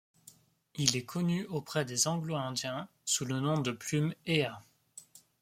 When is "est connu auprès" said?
0.97-1.85